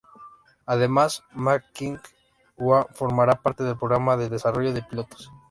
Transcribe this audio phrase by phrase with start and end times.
[0.65, 1.99] Además Ma Qing
[2.57, 5.29] Hua formara parte del programa de desarrollo de pilotos.